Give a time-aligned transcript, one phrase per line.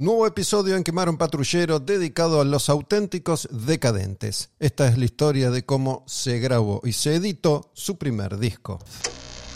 [0.00, 4.50] Nuevo episodio en Quemar un Patrullero dedicado a los auténticos decadentes.
[4.58, 8.78] Esta es la historia de cómo se grabó y se editó su primer disco.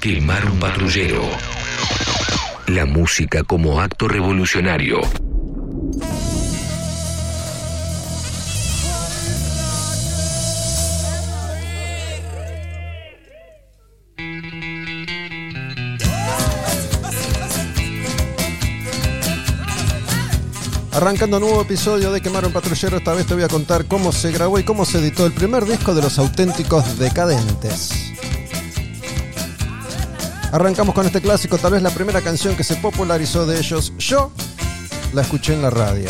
[0.00, 1.22] Quemar un patrullero.
[2.66, 5.00] La música como acto revolucionario.
[21.04, 24.32] Arrancando nuevo episodio de Quemar un Patrullero, esta vez te voy a contar cómo se
[24.32, 27.90] grabó y cómo se editó el primer disco de los auténticos decadentes.
[30.50, 33.92] Arrancamos con este clásico, tal vez la primera canción que se popularizó de ellos.
[33.98, 34.32] Yo
[35.12, 36.08] la escuché en la radio.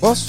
[0.00, 0.26] ¿Vos?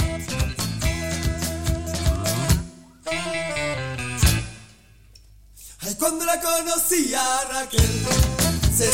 [5.79, 7.89] Ay, cuando la conocí a Raquel,
[8.71, 8.87] se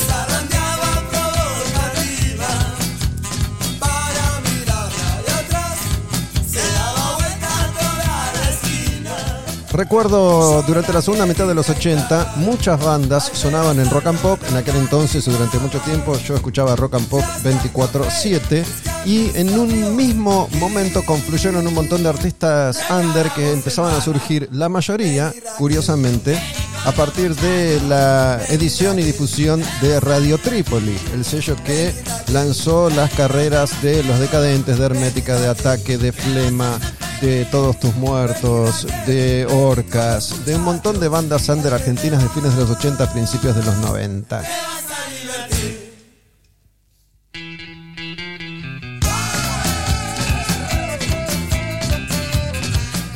[9.76, 14.40] Recuerdo durante la segunda mitad de los 80, muchas bandas sonaban en rock and pop.
[14.48, 18.63] En aquel entonces, durante mucho tiempo, yo escuchaba rock and pop 24-7.
[19.03, 24.48] Y en un mismo momento confluyeron un montón de artistas under que empezaban a surgir,
[24.53, 26.40] la mayoría, curiosamente,
[26.85, 31.93] a partir de la edición y difusión de Radio Trípoli, el sello que
[32.31, 36.79] lanzó las carreras de Los Decadentes, de Hermética, de Ataque, de Flema,
[37.26, 42.55] de Todos Tus Muertos, de Orcas, de un montón de bandas under argentinas de fines
[42.55, 44.43] de los 80, principios de los 90.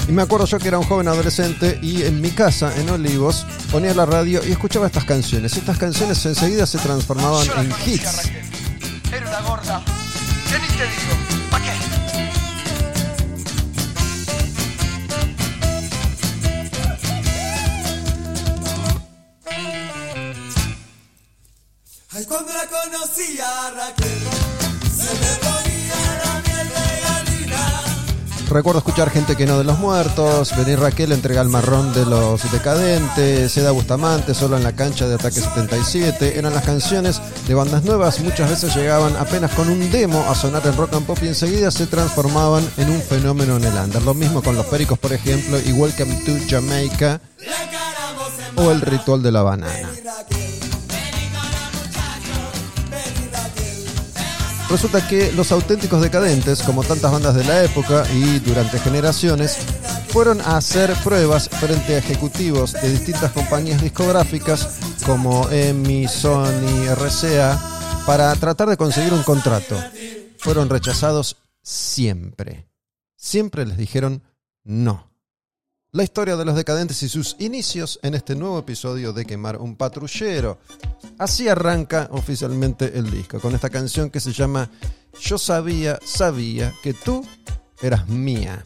[0.08, 3.46] Y me acuerdo yo que era un joven adolescente y en mi casa, en Olivos,
[3.72, 5.56] ponía la radio y escuchaba estas canciones.
[5.56, 8.32] Estas canciones enseguida se transformaban en hits.
[9.12, 9.84] Era una gorda.
[10.50, 11.29] ¿Qué ni te digo?
[22.30, 24.20] Cuando la conocí a Raquel,
[24.96, 27.82] se me ponía la de gallina.
[28.48, 32.52] Recuerdo escuchar gente que no de los muertos, venir Raquel entrega el marrón de los
[32.52, 36.38] decadentes, Seda Bustamante solo en la cancha de Ataque 77.
[36.38, 40.66] Eran las canciones de bandas nuevas, muchas veces llegaban apenas con un demo a sonar
[40.68, 44.04] en rock and pop y enseguida se transformaban en un fenómeno en el under.
[44.04, 47.20] Lo mismo con los Pericos, por ejemplo, y Welcome to Jamaica
[48.56, 49.90] o El Ritual de la Banana.
[54.70, 59.58] Resulta que los auténticos decadentes, como tantas bandas de la época y durante generaciones,
[60.10, 67.60] fueron a hacer pruebas frente a ejecutivos de distintas compañías discográficas como EMI, Sony, RCA,
[68.06, 69.76] para tratar de conseguir un contrato.
[70.38, 72.68] Fueron rechazados siempre.
[73.16, 74.24] Siempre les dijeron
[74.64, 75.09] no.
[75.92, 79.76] La historia de los decadentes y sus inicios en este nuevo episodio de Quemar un
[79.76, 80.60] Patrullero.
[81.18, 84.70] Así arranca oficialmente el disco, con esta canción que se llama
[85.20, 87.26] Yo sabía, sabía que tú
[87.82, 88.64] eras mía.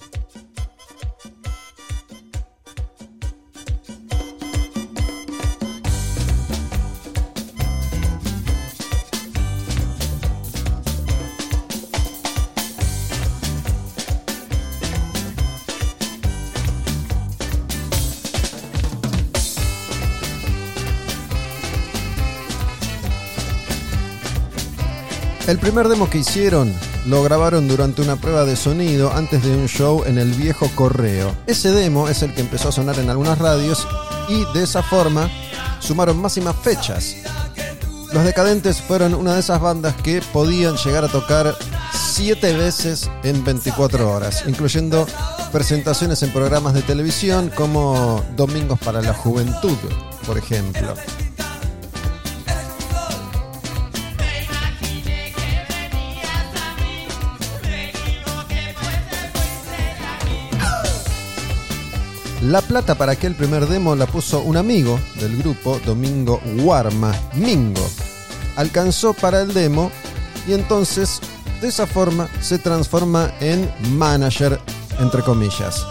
[25.63, 26.73] Primer demo que hicieron
[27.05, 31.33] lo grabaron durante una prueba de sonido antes de un show en el viejo correo.
[31.47, 33.87] Ese demo es el que empezó a sonar en algunas radios
[34.27, 35.29] y de esa forma
[35.79, 37.15] sumaron más y más fechas.
[38.11, 41.55] Los Decadentes fueron una de esas bandas que podían llegar a tocar
[41.93, 45.07] siete veces en 24 horas, incluyendo
[45.53, 49.77] presentaciones en programas de televisión como Domingos para la Juventud,
[50.25, 50.93] por ejemplo.
[62.43, 67.89] La plata para aquel primer demo la puso un amigo del grupo, Domingo Warma, Mingo.
[68.57, 69.89] Alcanzó para el demo
[70.45, 71.21] y entonces
[71.61, 74.59] de esa forma se transforma en manager,
[74.99, 75.85] entre comillas.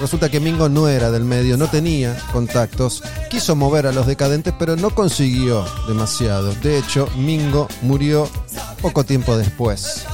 [0.00, 4.54] Resulta que Mingo no era del medio, no tenía contactos, quiso mover a los decadentes,
[4.56, 6.54] pero no consiguió demasiado.
[6.62, 8.28] De hecho, Mingo murió
[8.80, 10.06] poco tiempo después.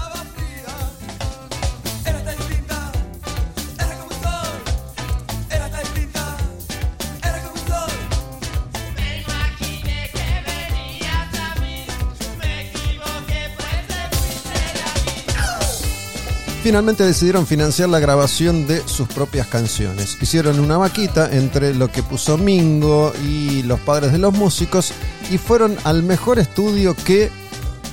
[16.66, 20.18] Finalmente decidieron financiar la grabación de sus propias canciones.
[20.20, 24.90] Hicieron una vaquita entre lo que puso Mingo y los padres de los músicos
[25.30, 27.30] y fueron al mejor estudio que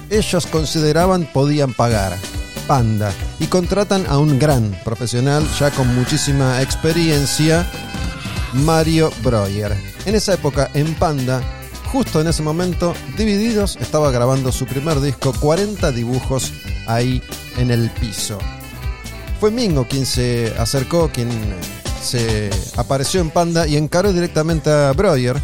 [0.09, 2.17] ellos consideraban podían pagar,
[2.65, 7.69] Panda, y contratan a un gran profesional ya con muchísima experiencia,
[8.53, 9.77] Mario Breuer.
[10.07, 11.43] En esa época, en Panda,
[11.91, 16.51] justo en ese momento, Divididos estaba grabando su primer disco, 40 dibujos
[16.87, 17.21] ahí
[17.57, 18.39] en el piso.
[19.39, 21.29] Fue Mingo quien se acercó, quien
[22.01, 25.41] se apareció en Panda y encaró directamente a Breuer.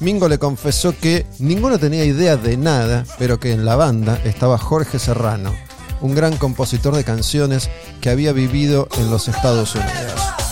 [0.00, 4.58] Mingo le confesó que ninguno tenía idea de nada, pero que en la banda estaba
[4.58, 5.54] Jorge Serrano,
[6.00, 10.45] un gran compositor de canciones que había vivido en los Estados Unidos.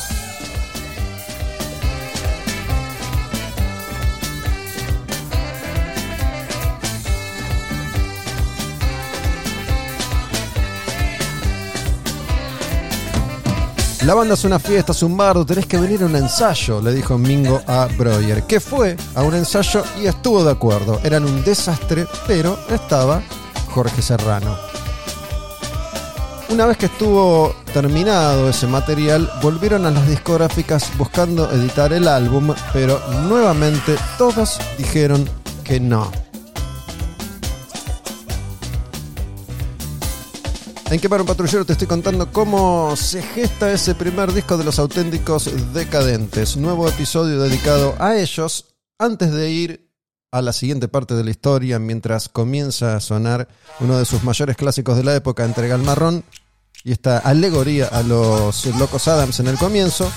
[14.05, 16.93] La banda es una fiesta, es un bardo, tenés que venir a un ensayo, le
[16.93, 21.01] dijo Mingo a Breuer, que fue a un ensayo y estuvo de acuerdo.
[21.03, 23.23] Eran un desastre, pero estaba
[23.71, 24.59] Jorge Serrano.
[26.51, 32.55] Una vez que estuvo terminado ese material, volvieron a las discográficas buscando editar el álbum,
[32.75, 35.27] pero nuevamente todos dijeron
[35.65, 36.24] que no.
[40.95, 44.79] En Quemar un Patrullero te estoy contando cómo se gesta ese primer disco de los
[44.79, 46.57] auténticos decadentes.
[46.57, 48.77] Nuevo episodio dedicado a ellos.
[48.97, 49.91] Antes de ir
[50.31, 53.49] a la siguiente parte de la historia, mientras comienza a sonar
[53.81, 56.23] uno de sus mayores clásicos de la época, Entrega al Marrón,
[56.85, 60.09] y esta alegoría a los locos Adams en el comienzo.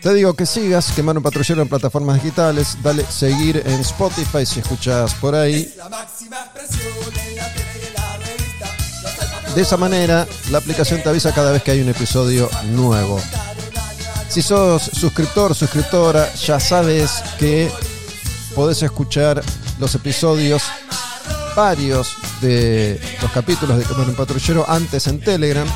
[0.00, 2.78] Te digo que sigas Quemar un Patrullero en plataformas digitales.
[2.84, 5.74] Dale seguir en Spotify si escuchas por ahí.
[5.76, 7.57] La máxima expresión en la
[9.58, 13.20] De esa manera, la aplicación te avisa cada vez que hay un episodio nuevo.
[14.28, 17.68] Si sos suscriptor, suscriptora, ya sabes que
[18.54, 19.42] podés escuchar
[19.80, 20.62] los episodios
[21.56, 25.66] varios de los capítulos de Comer un Patrullero antes en Telegram,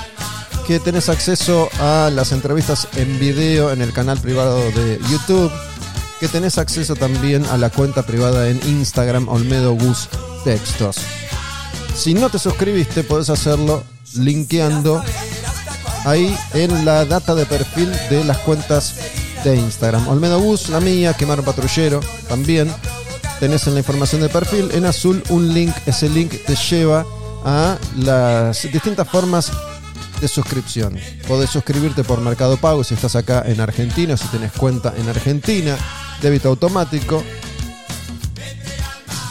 [0.64, 5.50] que tenés acceso a las entrevistas en video en el canal privado de YouTube,
[6.20, 10.08] que tenés acceso también a la cuenta privada en Instagram Olmedo Gus
[10.44, 10.98] Textos.
[11.94, 13.84] Si no te suscribiste, podés hacerlo
[14.16, 15.02] linkeando
[16.04, 18.94] ahí en la data de perfil de las cuentas
[19.44, 20.08] de Instagram.
[20.08, 22.72] Olmedo Bus, la mía, Quemar Patrullero, también.
[23.40, 25.74] Tenés en la información de perfil, en azul, un link.
[25.86, 27.04] Ese link te lleva
[27.44, 29.50] a las distintas formas
[30.20, 30.98] de suscripción.
[31.26, 35.76] Podés suscribirte por Mercado Pago si estás acá en Argentina, si tenés cuenta en Argentina,
[36.20, 37.22] débito automático.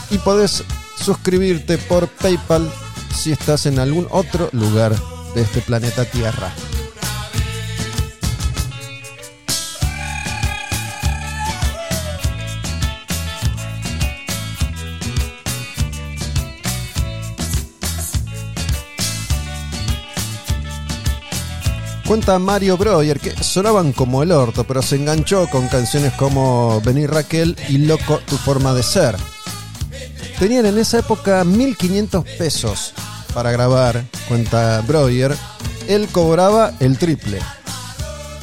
[0.09, 0.63] Y podés
[1.01, 2.71] suscribirte por PayPal
[3.13, 4.95] si estás en algún otro lugar
[5.35, 6.53] de este planeta Tierra.
[22.11, 27.09] Cuenta Mario Breuer que sonaban como el orto, pero se enganchó con canciones como Venir
[27.09, 29.15] Raquel y Loco tu forma de ser.
[30.41, 32.93] Tenían en esa época 1500 pesos
[33.31, 35.37] para grabar, cuenta Breuer.
[35.87, 37.37] Él cobraba el triple.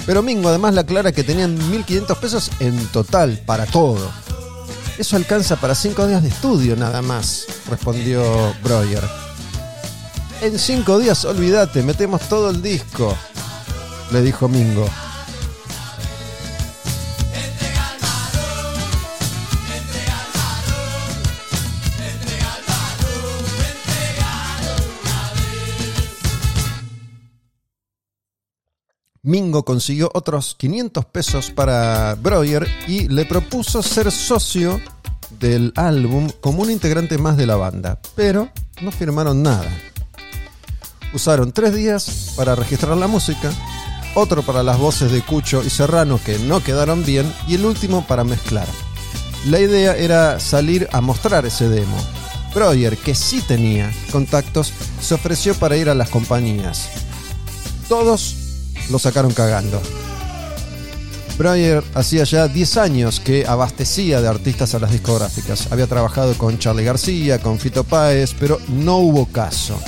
[0.06, 4.12] Pero Mingo además le aclara que tenían 1500 pesos en total, para todo.
[4.96, 8.22] Eso alcanza para 5 días de estudio nada más, respondió
[8.62, 9.02] Breuer.
[10.40, 13.12] En 5 días, olvídate, metemos todo el disco,
[14.12, 14.88] le dijo Mingo.
[29.28, 34.80] Mingo consiguió otros 500 pesos para Breuer y le propuso ser socio
[35.38, 38.48] del álbum como un integrante más de la banda, pero
[38.80, 39.68] no firmaron nada.
[41.12, 43.52] Usaron tres días para registrar la música,
[44.14, 48.06] otro para las voces de Cucho y Serrano que no quedaron bien y el último
[48.06, 48.66] para mezclar.
[49.44, 51.98] La idea era salir a mostrar ese demo.
[52.54, 56.88] Breuer, que sí tenía contactos, se ofreció para ir a las compañías.
[57.90, 58.37] Todos
[58.90, 59.80] lo sacaron cagando.
[61.38, 65.68] Breuer hacía ya 10 años que abastecía de artistas a las discográficas.
[65.70, 69.78] Había trabajado con Charlie García, con Fito Páez, pero no hubo caso.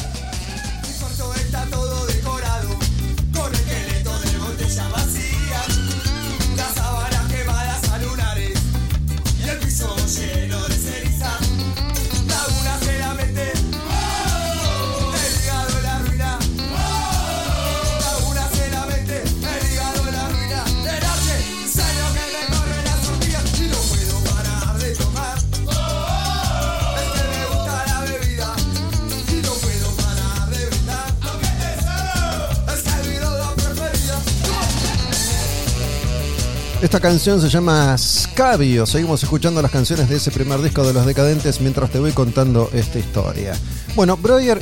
[36.90, 38.84] Esta canción se llama Scabio.
[38.84, 42.68] Seguimos escuchando las canciones de ese primer disco de Los Decadentes mientras te voy contando
[42.72, 43.52] esta historia.
[43.94, 44.60] Bueno, Breuer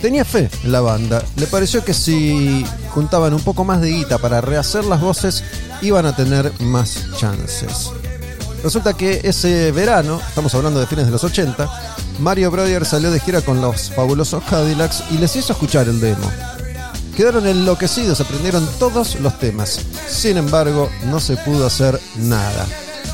[0.00, 1.24] tenía fe en la banda.
[1.34, 5.42] Le pareció que si juntaban un poco más de guita para rehacer las voces,
[5.82, 7.90] iban a tener más chances.
[8.62, 11.68] Resulta que ese verano, estamos hablando de fines de los 80,
[12.20, 16.30] Mario Breuer salió de gira con los fabulosos Cadillacs y les hizo escuchar el demo.
[17.16, 19.80] Quedaron enloquecidos, aprendieron todos los temas.
[20.08, 22.66] Sin embargo, no se pudo hacer nada.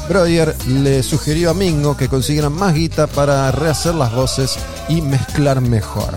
[0.08, 4.56] Breuer le sugirió a Mingo que consiguieran más guita para rehacer las voces
[4.88, 6.14] y mezclar mejor.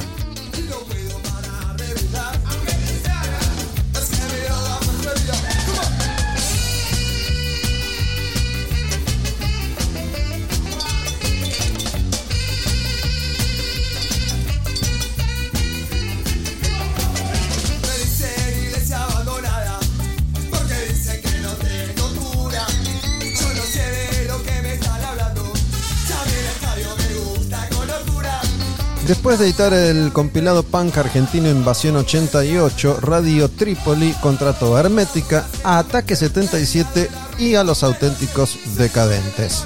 [29.23, 35.77] Después de editar el compilado punk argentino Invasión 88, Radio Trípoli contrató a Hermética, a
[35.77, 39.63] Ataque 77 y a los auténticos decadentes.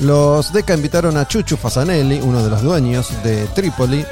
[0.00, 4.02] Los Deca invitaron a Chuchu Fasanelli, uno de los dueños de Trípoli.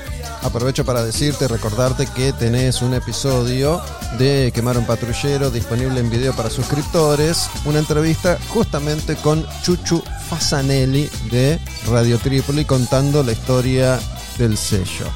[0.43, 3.81] Aprovecho para decirte, recordarte que tenés un episodio
[4.19, 7.49] de Quemar un Patrullero disponible en video para suscriptores.
[7.65, 10.03] Una entrevista justamente con Chuchu
[10.35, 14.01] Fasanelli de Radio Trípoli contando la historia
[14.37, 15.07] del sello.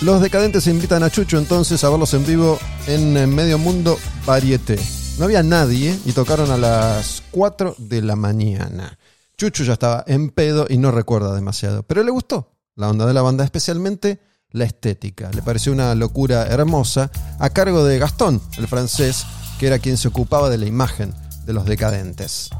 [0.00, 4.78] Los decadentes invitan a Chucho entonces a verlos en vivo en eh, Medio Mundo Varieté.
[5.18, 8.96] No había nadie y tocaron a las 4 de la mañana.
[9.36, 13.14] Chucho ya estaba en pedo y no recuerda demasiado, pero le gustó la onda de
[13.14, 15.32] la banda, especialmente la estética.
[15.34, 19.26] Le pareció una locura hermosa a cargo de Gastón, el francés,
[19.58, 21.12] que era quien se ocupaba de la imagen
[21.44, 22.50] de los decadentes.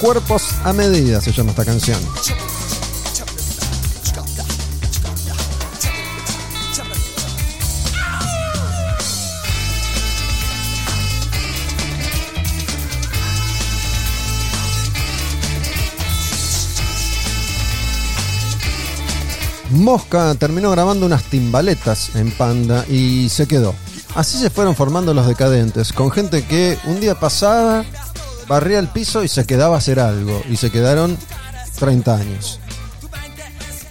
[0.00, 1.98] Cuerpos a medida se llama esta canción.
[19.88, 23.74] Mosca terminó grabando unas timbaletas en Panda y se quedó.
[24.14, 27.86] Así se fueron formando los decadentes, con gente que un día pasaba,
[28.46, 30.42] barría el piso y se quedaba a hacer algo.
[30.50, 31.16] Y se quedaron
[31.78, 32.60] 30 años.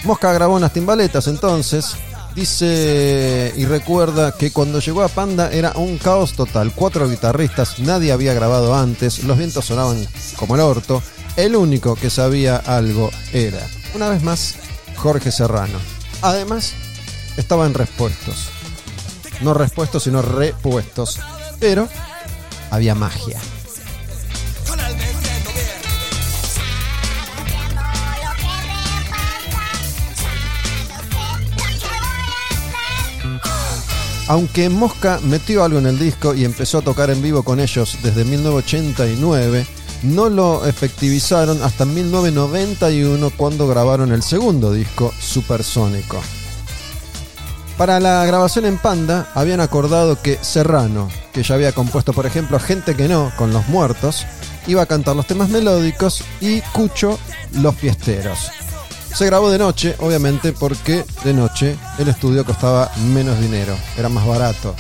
[0.04, 1.96] Mosca grabó unas timbaletas entonces.
[2.36, 6.74] Dice y recuerda que cuando llegó a Panda era un caos total.
[6.76, 11.02] Cuatro guitarristas, nadie había grabado antes, los vientos sonaban como el orto.
[11.36, 14.56] El único que sabía algo era, una vez más,
[14.98, 15.80] Jorge Serrano.
[16.22, 16.74] Además,
[17.38, 18.50] estaban respuestos.
[19.42, 21.20] No respuestos, sino repuestos.
[21.60, 21.88] Pero
[22.72, 23.40] había magia.
[34.30, 37.98] Aunque Mosca metió algo en el disco y empezó a tocar en vivo con ellos
[38.04, 39.66] desde 1989,
[40.04, 46.22] no lo efectivizaron hasta 1991 cuando grabaron el segundo disco, Supersónico.
[47.78, 52.60] Para la grabación en Panda habían acordado que Serrano, que ya había compuesto por ejemplo
[52.60, 54.26] Gente que no con los muertos,
[54.66, 57.20] iba a cantar los temas melódicos y Cucho
[57.54, 58.52] los fiesteros.
[59.16, 64.28] Se grabó de noche, obviamente, porque de noche el estudio costaba menos dinero, era más
[64.28, 64.76] barato.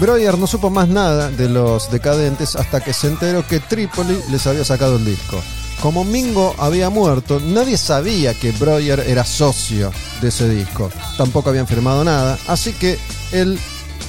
[0.00, 4.46] Breuer no supo más nada de los decadentes hasta que se enteró que Trípoli les
[4.46, 5.42] había sacado el disco.
[5.82, 9.90] Como Mingo había muerto, nadie sabía que Breuer era socio
[10.20, 10.90] de ese disco.
[11.16, 12.98] Tampoco habían firmado nada, así que
[13.32, 13.58] él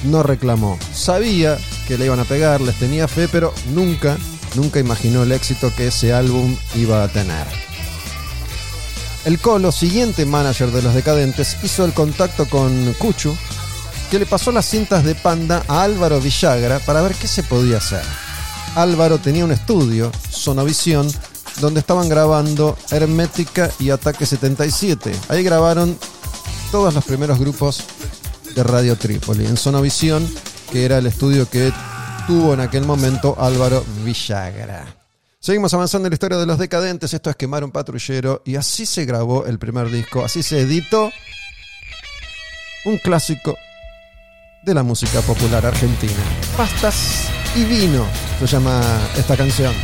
[0.04, 0.78] no reclamó.
[0.92, 4.16] Sabía que le iban a pegar, les tenía fe, pero nunca,
[4.54, 7.46] nunca imaginó el éxito que ese álbum iba a tener.
[9.24, 13.36] El Colo, siguiente manager de los decadentes, hizo el contacto con Cuchu,
[14.10, 17.76] que le pasó las cintas de Panda a Álvaro Villagra para ver qué se podía
[17.76, 18.02] hacer.
[18.74, 21.08] Álvaro tenía un estudio, Sonovisión,
[21.60, 25.12] donde estaban grabando Hermética y Ataque 77.
[25.28, 25.96] Ahí grabaron
[26.72, 27.84] todos los primeros grupos
[28.52, 30.28] de Radio Trípoli, en Sonovisión,
[30.72, 31.72] que era el estudio que
[32.26, 34.96] tuvo en aquel momento Álvaro Villagra.
[35.38, 37.14] Seguimos avanzando en la historia de los decadentes.
[37.14, 38.42] Esto es Quemar un patrullero.
[38.44, 40.24] Y así se grabó el primer disco.
[40.24, 41.10] Así se editó
[42.84, 43.56] un clásico
[44.62, 46.22] de la música popular argentina.
[46.56, 48.06] Pastas y vino
[48.40, 48.80] se llama
[49.16, 49.74] esta canción.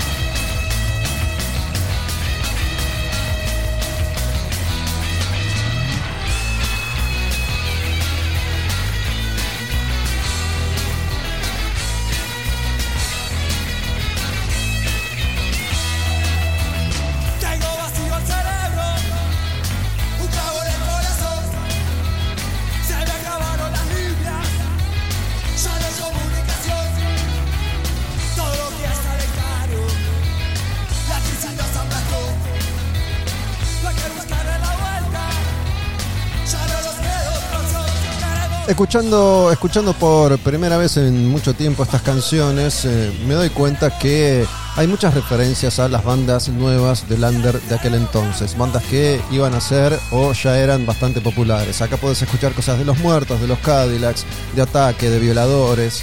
[38.77, 44.47] Escuchando, escuchando por primera vez en mucho tiempo estas canciones, eh, me doy cuenta que
[44.77, 49.55] hay muchas referencias a las bandas nuevas del under de aquel entonces, bandas que iban
[49.55, 51.81] a ser o ya eran bastante populares.
[51.81, 56.03] Acá puedes escuchar cosas de los muertos, de los Cadillacs, de ataque, de violadores.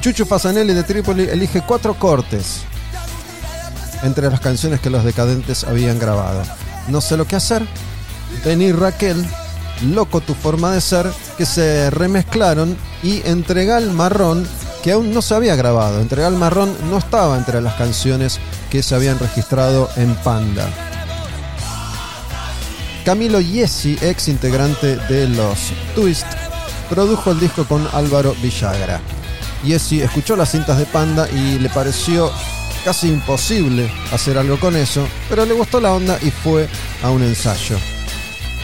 [0.00, 2.62] Chucho Fasanelli de Trípoli elige cuatro cortes
[4.02, 6.42] entre las canciones que los decadentes habían grabado.
[6.88, 7.62] No sé lo que hacer.
[8.44, 9.24] Vení Raquel,
[9.82, 14.46] Loco tu forma de ser, que se remezclaron y Entrega el marrón,
[14.82, 16.00] que aún no se había grabado.
[16.00, 18.38] Entrega el marrón no estaba entre las canciones
[18.70, 20.68] que se habían registrado en Panda.
[23.04, 26.26] Camilo Yesi, ex integrante de los Twist,
[26.88, 29.00] produjo el disco con Álvaro Villagra.
[29.64, 32.30] Yesi escuchó las cintas de Panda y le pareció
[32.84, 36.68] casi imposible hacer algo con eso, pero le gustó la onda y fue
[37.02, 37.76] a un ensayo.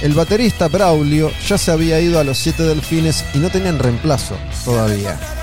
[0.03, 4.37] El baterista Braulio ya se había ido a los Siete Delfines y no tenían reemplazo
[4.65, 5.38] todavía.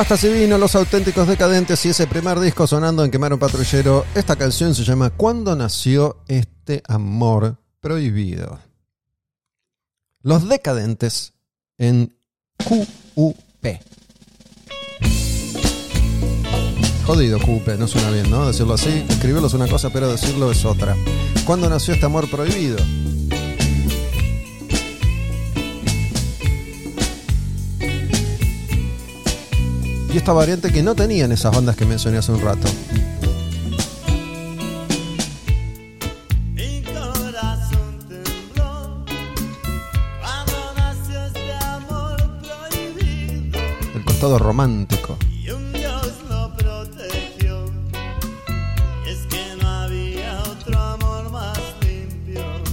[0.00, 4.06] Pastas y vino, los auténticos decadentes y ese primer disco sonando en Quemar un Patrullero.
[4.14, 8.60] Esta canción se llama ¿Cuándo nació este amor prohibido?
[10.22, 11.34] Los decadentes
[11.76, 12.16] en
[12.64, 13.36] QUP.
[17.04, 18.46] Jodido QUP, no suena bien, ¿no?
[18.46, 19.04] Decirlo así.
[19.06, 20.96] Escribirlo es una cosa, pero decirlo es otra.
[21.44, 22.78] ¿Cuándo nació este amor prohibido?
[30.12, 32.66] Y esta variante que no tenían esas bandas que mencioné hace un rato.
[36.52, 39.04] Mi corazón tembló
[40.20, 41.50] cuando nació este
[43.94, 45.16] El costado romántico.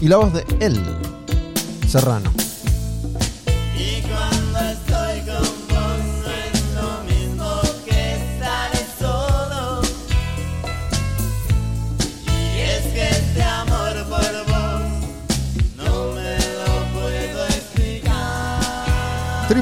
[0.02, 0.80] Y la voz de él,
[1.88, 2.37] Serrano.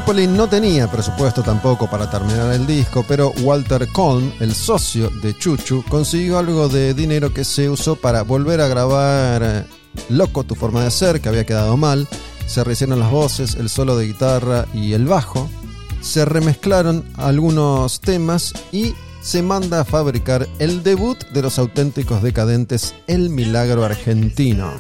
[0.06, 5.36] Tripoli no tenía presupuesto tampoco para terminar el disco, pero Walter Colm, el socio de
[5.36, 9.64] Chuchu, consiguió algo de dinero que se usó para volver a grabar eh,
[10.10, 12.08] Loco tu forma de ser, que había quedado mal.
[12.46, 15.50] Se rehicieron las voces, el solo de guitarra y el bajo.
[16.02, 22.94] Se remezclaron algunos temas y se manda a fabricar el debut de los auténticos decadentes
[23.08, 24.72] El Milagro Argentino.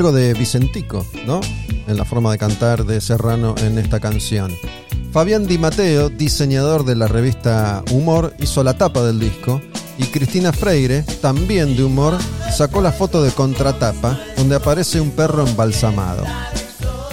[0.00, 1.42] Algo de Vicentico, ¿no?
[1.86, 4.50] En la forma de cantar de Serrano en esta canción.
[5.12, 9.60] Fabián Di Matteo, diseñador de la revista Humor, hizo la tapa del disco
[9.98, 12.16] y Cristina Freire, también de humor,
[12.50, 16.24] sacó la foto de contratapa donde aparece un perro embalsamado.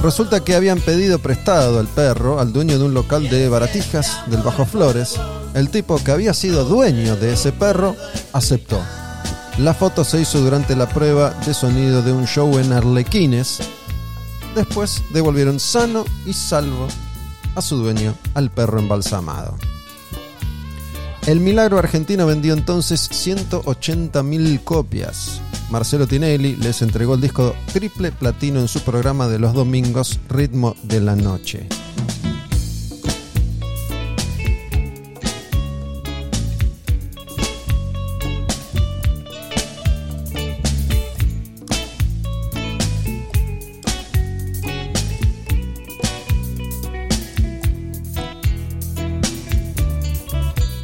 [0.02, 4.43] Resulta que habían pedido prestado al perro al dueño de un local de baratijas del
[4.43, 5.15] Bajo Flores.
[5.54, 7.97] El tipo que había sido dueño de ese perro
[8.32, 8.80] aceptó.
[9.60, 13.60] La foto se hizo durante la prueba de sonido de un show en Arlequines.
[14.54, 16.88] Después devolvieron sano y salvo
[17.56, 19.58] a su dueño, al perro embalsamado.
[21.26, 25.41] El Milagro Argentino vendió entonces 180.000 copias.
[25.72, 30.76] Marcelo Tinelli les entregó el disco triple platino en su programa de los domingos Ritmo
[30.84, 31.67] de la Noche.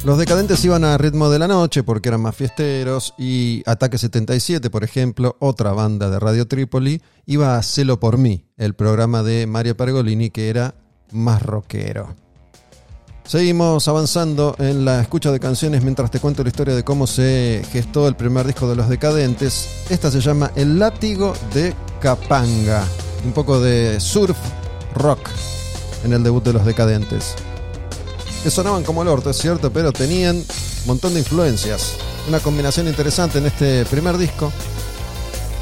[0.04, 4.68] Los decadentes iban a ritmo de la noche porque eran más fiesteros y Ataque 77,
[4.68, 9.46] por ejemplo, otra banda de Radio Trípoli, iba a Celo por mí, el programa de
[9.46, 10.74] Mario Pergolini que era
[11.10, 12.14] más rockero.
[13.24, 17.62] Seguimos avanzando en la escucha de canciones mientras te cuento la historia de cómo se
[17.72, 19.86] gestó el primer disco de Los Decadentes.
[19.88, 22.84] Esta se llama El látigo de Capanga,
[23.24, 24.36] un poco de surf
[24.94, 25.30] rock
[26.04, 27.34] en el debut de Los Decadentes
[28.44, 31.94] que sonaban como el orto, es cierto, pero tenían un montón de influencias.
[32.28, 34.52] Una combinación interesante en este primer disco.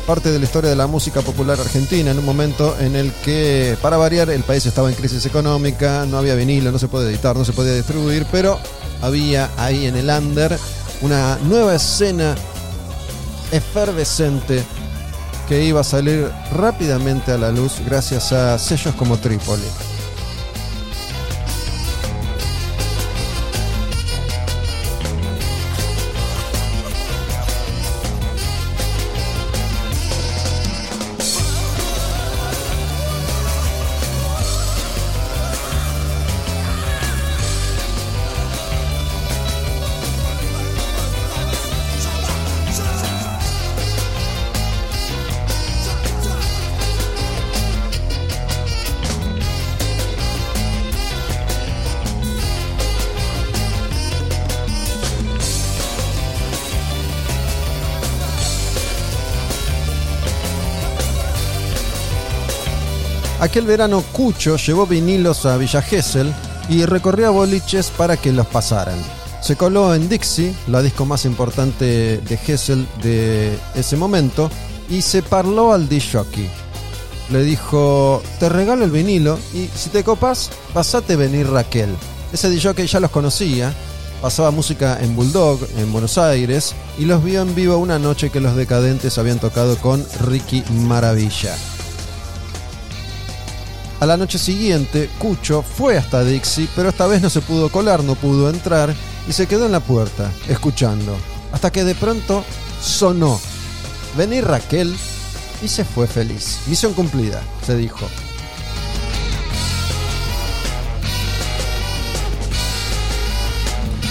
[0.05, 3.77] Parte de la historia de la música popular argentina en un momento en el que,
[3.81, 7.37] para variar, el país estaba en crisis económica, no había vinilo, no se puede editar,
[7.37, 8.59] no se podía distribuir, pero
[9.01, 10.59] había ahí en el under
[11.03, 12.35] una nueva escena
[13.53, 14.65] efervescente
[15.49, 19.92] que iba a salir rápidamente a la luz gracias a sellos como Trípoli.
[63.43, 66.33] Aquel verano Cucho llevó vinilos a Villa Gesell
[66.69, 68.95] y recorrió boliches para que los pasaran.
[69.41, 74.49] Se coló en Dixie, la disco más importante de Gesell de ese momento,
[74.89, 76.49] y se parló al disjockey.
[77.31, 81.91] Le dijo, te regalo el vinilo y si te copas, pasate venir Raquel.
[82.33, 83.75] Ese disjockey ya los conocía,
[84.21, 88.39] pasaba música en Bulldog, en Buenos Aires, y los vio en vivo una noche que
[88.39, 91.57] los decadentes habían tocado con Ricky Maravilla.
[94.03, 98.03] A la noche siguiente, Cucho fue hasta Dixie, pero esta vez no se pudo colar,
[98.03, 98.93] no pudo entrar
[99.29, 101.17] y se quedó en la puerta, escuchando.
[101.53, 102.43] Hasta que de pronto
[102.83, 103.41] sonó.
[104.17, 104.93] Vení Raquel
[105.63, 106.59] y se fue feliz.
[106.67, 108.09] Misión cumplida, se dijo.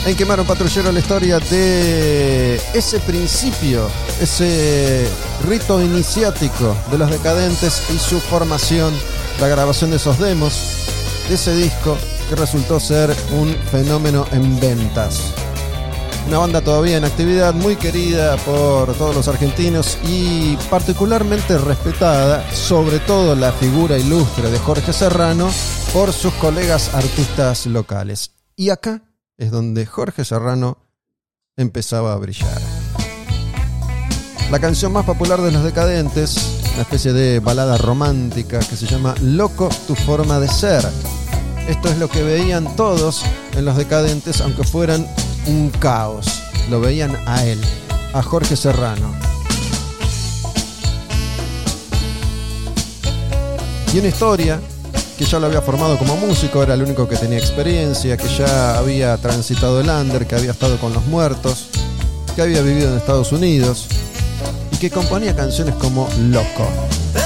[0.05, 3.89] En Quemaron Patrullero la historia de ese principio,
[4.21, 5.05] ese
[5.45, 8.93] rito iniciático de los decadentes y su formación,
[9.41, 10.53] la grabación de esos demos,
[11.27, 11.97] de ese disco
[12.29, 15.33] que resultó ser un fenómeno en ventas.
[16.27, 22.99] Una banda todavía en actividad, muy querida por todos los argentinos y particularmente respetada, sobre
[22.99, 25.49] todo la figura ilustre de Jorge Serrano,
[25.91, 28.33] por sus colegas artistas locales.
[28.55, 29.01] Y acá
[29.37, 30.77] es donde Jorge Serrano
[31.57, 32.61] empezaba a brillar.
[34.51, 39.15] La canción más popular de los decadentes, una especie de balada romántica que se llama
[39.21, 40.87] Loco tu forma de ser.
[41.67, 43.23] Esto es lo que veían todos
[43.55, 45.07] en los decadentes, aunque fueran
[45.47, 46.27] un caos.
[46.69, 47.59] Lo veían a él,
[48.13, 49.13] a Jorge Serrano.
[53.93, 54.59] Y una historia
[55.17, 58.77] que ya lo había formado como músico, era el único que tenía experiencia, que ya
[58.77, 61.67] había transitado el under, que había estado con los muertos,
[62.35, 63.87] que había vivido en Estados Unidos
[64.81, 67.20] que componía canciones como Loco.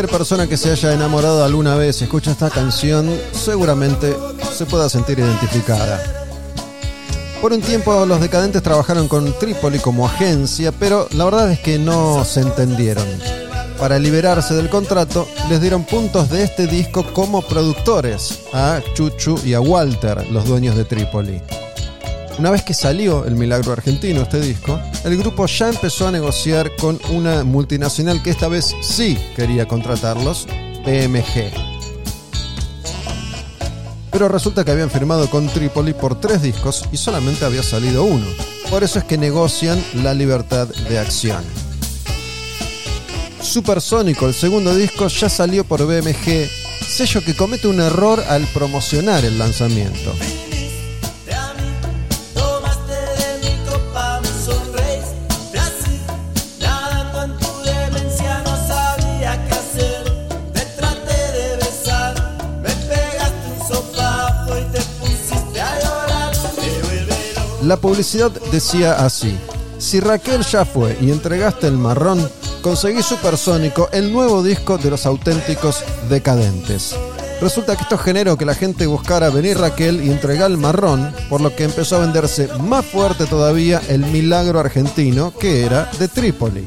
[0.00, 4.16] Cualquier persona que se haya enamorado alguna vez y escucha esta canción seguramente
[4.50, 6.02] se pueda sentir identificada.
[7.42, 11.78] Por un tiempo los decadentes trabajaron con Trípoli como agencia, pero la verdad es que
[11.78, 13.04] no se entendieron.
[13.78, 19.52] Para liberarse del contrato, les dieron puntos de este disco como productores a Chuchu y
[19.52, 21.42] a Walter, los dueños de Trípoli.
[22.40, 26.74] Una vez que salió el Milagro Argentino, este disco, el grupo ya empezó a negociar
[26.76, 30.46] con una multinacional que esta vez sí quería contratarlos,
[30.82, 31.52] PMG.
[34.10, 38.24] Pero resulta que habían firmado con Trípoli por tres discos y solamente había salido uno.
[38.70, 41.44] Por eso es que negocian la libertad de acción.
[43.42, 46.48] Supersónico, el segundo disco, ya salió por BMG,
[46.88, 50.14] sello que comete un error al promocionar el lanzamiento.
[67.70, 69.32] La publicidad decía así:
[69.78, 72.28] Si Raquel ya fue y entregaste el marrón,
[72.62, 76.96] conseguí Supersónico, el nuevo disco de los auténticos decadentes.
[77.40, 81.40] Resulta que esto generó que la gente buscara venir Raquel y entregar el marrón, por
[81.40, 86.66] lo que empezó a venderse más fuerte todavía el milagro argentino que era de Trípoli.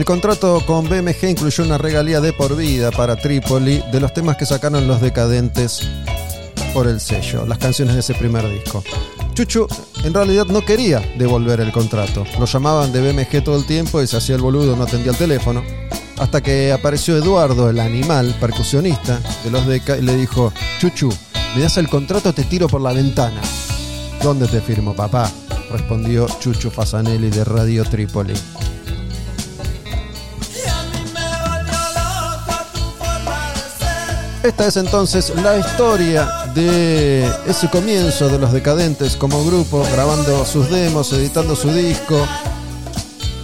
[0.00, 4.38] El contrato con BMG incluyó una regalía de por vida para Trípoli de los temas
[4.38, 5.86] que sacaron los decadentes
[6.72, 8.82] por el sello, las canciones de ese primer disco.
[9.34, 9.68] Chuchu
[10.02, 12.24] en realidad no quería devolver el contrato.
[12.38, 15.18] Lo llamaban de BMG todo el tiempo y se hacía el boludo, no atendía el
[15.18, 15.62] teléfono.
[16.16, 21.10] Hasta que apareció Eduardo, el animal percusionista de los Deca, y le dijo, Chuchu,
[21.54, 23.42] me das el contrato, te tiro por la ventana.
[24.22, 25.30] ¿Dónde te firmo, papá?
[25.70, 28.32] Respondió Chuchu Fasanelli de Radio Trípoli.
[34.42, 40.70] Esta es entonces la historia de ese comienzo de los decadentes como grupo, grabando sus
[40.70, 42.26] demos, editando su disco,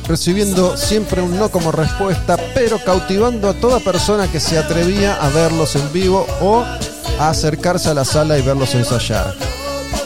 [0.08, 5.28] recibiendo siempre un no como respuesta, pero cautivando a toda persona que se atrevía a
[5.28, 6.64] verlos en vivo o
[7.18, 9.34] a acercarse a la sala y verlos ensayar.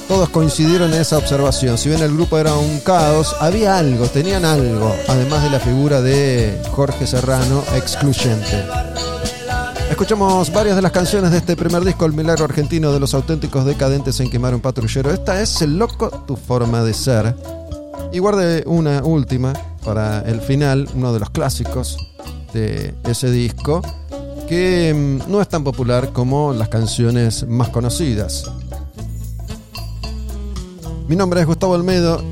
[0.08, 1.78] Todos coincidieron en esa observación.
[1.78, 6.00] Si bien el grupo era un caos, había algo, tenían algo, además de la figura
[6.00, 8.64] de Jorge Serrano, excluyente.
[10.00, 13.66] Escuchamos varias de las canciones de este primer disco, El Milagro Argentino de los auténticos
[13.66, 15.10] decadentes en Quemar un Patrullero.
[15.10, 17.36] Esta es El Loco, tu forma de ser.
[18.10, 19.52] Y guarde una última
[19.84, 21.98] para el final, uno de los clásicos
[22.54, 23.82] de ese disco,
[24.48, 28.50] que mm, no es tan popular como las canciones más conocidas.
[31.08, 32.22] Mi nombre es Gustavo Olmedo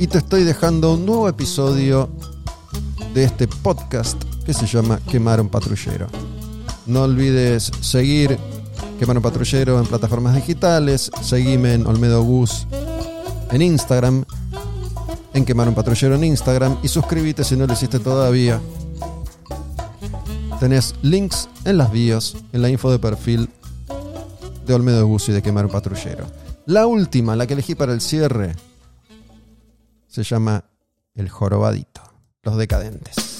[0.00, 2.08] y te estoy dejando un nuevo episodio
[3.14, 6.08] de este podcast que se llama Quemar un Patrullero.
[6.86, 8.38] No olvides seguir
[8.98, 12.66] Quemar un Patrullero en plataformas digitales, seguime en Olmedo Bus
[13.50, 14.24] en Instagram,
[15.34, 18.60] en Quemar un Patrullero en Instagram y suscríbete si no lo hiciste todavía.
[20.60, 23.50] Tenés links en las bios, en la info de perfil
[24.66, 26.26] de Olmedo Bus y de Quemar un Patrullero.
[26.64, 28.56] La última, la que elegí para el cierre,
[30.08, 30.64] se llama
[31.14, 32.00] El Jorobadito,
[32.42, 33.35] Los Decadentes.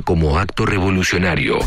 [0.00, 1.58] Como acto revolucionario.